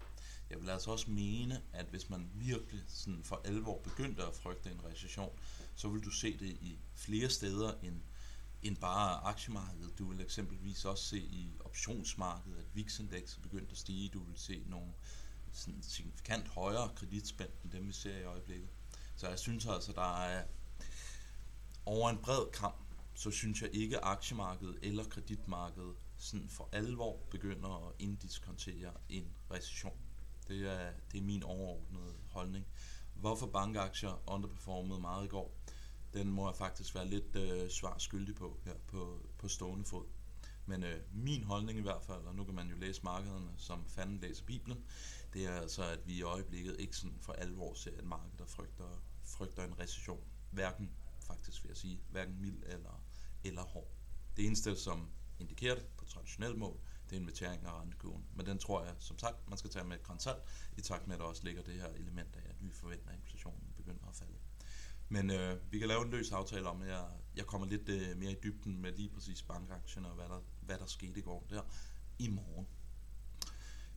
Jeg 0.50 0.62
vil 0.62 0.70
altså 0.70 0.92
også 0.92 1.12
mene, 1.12 1.62
at 1.74 1.86
hvis 1.86 2.10
man 2.10 2.30
virkelig 2.34 2.84
sådan 2.88 3.24
for 3.24 3.42
alvor 3.46 3.80
begyndte 3.80 4.24
at 4.24 4.36
frygte 4.36 4.72
en 4.72 4.86
recession, 4.86 5.40
så 5.76 5.90
vil 5.90 6.04
du 6.04 6.10
se 6.10 6.38
det 6.38 6.50
i 6.50 6.80
flere 6.94 7.30
steder 7.30 7.74
end, 7.84 8.02
end 8.62 8.78
bare 8.78 9.24
aktiemarkedet. 9.24 10.00
Du 10.00 10.10
vil 10.10 10.22
eksempelvis 10.22 10.86
også 10.86 11.04
se 11.04 11.20
i 11.20 11.50
optionsmarkedet, 11.60 12.58
at 12.58 12.76
VIX-indekset 12.76 13.38
er 13.38 13.42
begyndt 13.42 13.72
at 13.72 13.78
stige. 13.78 14.10
Du 14.10 14.24
vil 14.24 14.38
se 14.38 14.64
nogle 14.68 14.94
sådan 15.52 15.84
signifikant 15.84 16.48
højere 16.48 16.92
kreditspænd 16.96 17.50
end 17.64 17.72
dem, 17.72 17.88
vi 17.88 17.94
ser 17.94 18.18
i 18.18 18.24
øjeblikket. 18.24 18.70
Så 19.16 19.28
jeg 19.30 19.40
synes 19.40 19.66
altså, 19.66 19.92
der 19.92 20.18
er 20.24 20.44
over 21.86 22.10
en 22.10 22.18
bred 22.18 22.52
kamp, 22.54 22.86
så 23.16 23.32
synes 23.32 23.62
jeg 23.62 23.70
ikke, 23.74 23.98
at 23.98 24.04
aktiemarkedet 24.04 24.80
eller 24.82 25.04
kreditmarkedet 25.04 25.96
sådan 26.18 26.50
for 26.50 26.70
alvor 26.72 27.20
begynder 27.32 27.88
at 27.88 27.94
indiskontere 28.00 28.94
en 29.10 29.36
recession. 29.52 30.05
Det 30.48 30.72
er, 30.72 30.92
det 31.12 31.18
er 31.18 31.24
min 31.24 31.44
overordnede 31.44 32.16
holdning. 32.30 32.66
Hvorfor 33.14 33.48
bankaktier 33.48 34.30
underperformede 34.30 35.00
meget 35.00 35.26
i 35.26 35.28
går, 35.28 35.56
den 36.14 36.32
må 36.32 36.48
jeg 36.48 36.56
faktisk 36.56 36.96
være 36.96 37.08
lidt 37.08 37.36
øh, 37.36 37.70
svar 37.70 37.98
skyldig 37.98 38.36
på 38.36 38.60
her 38.66 38.74
på, 38.88 39.30
på 39.38 39.48
stående 39.48 39.86
fod. 39.86 40.06
Men 40.66 40.84
øh, 40.84 41.02
min 41.14 41.44
holdning 41.44 41.80
i 41.80 41.82
hvert 41.82 42.04
fald, 42.04 42.22
og 42.22 42.36
nu 42.36 42.44
kan 42.44 42.56
man 42.56 42.70
jo 42.70 42.76
læse 42.76 43.04
markederne, 43.04 43.50
som 43.58 43.86
fanden 43.88 44.20
læser 44.20 44.46
Bibelen, 44.46 44.86
det 45.34 45.46
er 45.46 45.52
altså, 45.62 45.84
at 45.84 46.08
vi 46.08 46.14
i 46.14 46.22
øjeblikket 46.22 46.76
ikke 46.80 46.98
sådan 46.98 47.18
for 47.22 47.34
alvor 47.34 47.74
ser 47.74 47.98
et 47.98 48.06
marked, 48.06 48.38
der 48.38 48.46
frygter, 48.46 49.04
frygter 49.24 49.64
en 49.64 49.80
recession. 49.80 50.24
Hverken, 50.52 50.92
faktisk 51.20 51.64
vil 51.64 51.70
jeg 51.70 51.78
sige, 51.78 52.00
hverken 52.12 52.42
mild 52.42 52.64
eller, 52.66 53.04
eller 53.44 53.62
hård. 53.62 53.92
Det 54.38 54.46
eneste, 54.46 54.76
som 54.76 55.10
indikerer 55.40 55.76
det 55.76 55.86
på 55.98 56.06
traditionel 56.06 56.58
mål, 56.58 56.80
det 57.10 57.16
er 57.16 57.20
invitering 57.20 57.66
af 57.66 57.82
rentekurven. 57.82 58.26
Men 58.36 58.46
den 58.46 58.60
tror 58.60 58.84
jeg, 58.84 58.96
som 59.00 59.20
sagt, 59.20 59.50
man 59.50 59.58
skal 59.58 59.70
tage 59.70 59.86
med 59.86 59.96
et 59.96 60.04
grænsalt, 60.04 60.44
i 60.78 60.82
takt 60.82 61.08
med, 61.08 61.16
at 61.16 61.20
der 61.20 61.26
også 61.26 61.44
ligger 61.44 61.64
det 61.64 61.74
her 61.74 61.88
element 61.88 62.36
af, 62.36 62.50
at 62.50 62.56
vi 62.60 62.72
forventer, 62.72 63.10
at 63.10 63.16
inflationen 63.16 63.74
begynder 63.78 64.08
at 64.10 64.16
falde. 64.16 64.38
Men 65.10 65.30
øh, 65.32 65.72
vi 65.72 65.80
kan 65.80 65.88
lave 65.88 66.02
en 66.06 66.12
løs 66.12 66.32
aftale 66.32 66.70
om, 66.70 66.82
at 66.82 66.90
jeg, 66.90 67.06
jeg 67.36 67.46
kommer 67.46 67.68
lidt 67.68 67.90
øh, 67.90 68.18
mere 68.18 68.32
i 68.32 68.38
dybden 68.44 68.82
med 68.82 68.92
lige 68.92 69.10
præcis 69.10 69.42
bankaktien 69.42 70.06
og 70.06 70.12
hvad 70.12 70.26
der, 70.26 70.42
hvad 70.62 70.78
der 70.78 70.86
skete 70.86 71.20
i 71.20 71.24
går 71.24 71.48
der 71.50 71.62
i 72.20 72.30
morgen. 72.30 72.68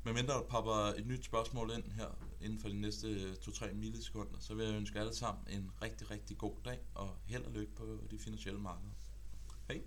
Men 0.05 0.15
mindre 0.15 0.35
der 0.35 0.43
popper 0.43 0.73
et 0.73 1.07
nyt 1.07 1.25
spørgsmål 1.25 1.71
ind 1.71 1.93
her 1.93 2.09
inden 2.41 2.61
for 2.61 2.69
de 2.69 2.81
næste 2.81 3.09
øh, 3.09 3.33
2-3 3.33 3.75
millisekunder, 3.75 4.39
så 4.41 4.55
vil 4.55 4.67
jeg 4.67 4.75
ønske 4.75 5.01
alle 5.01 5.15
sammen 5.15 5.45
en 5.49 5.71
rigtig, 5.83 6.11
rigtig 6.11 6.39
god 6.39 6.55
dag 6.65 6.79
og 6.95 7.17
held 7.27 7.45
og 7.45 7.53
lykke 7.53 7.75
på 7.75 8.01
de 8.11 8.19
finansielle 8.19 8.61
markeder. 8.61 8.93
Hej! 9.69 9.83